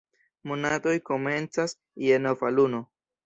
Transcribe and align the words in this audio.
Monatoj 0.51 0.93
komencas 1.09 1.77
je 2.05 2.17
nova 2.25 2.53
luno. 2.57 2.81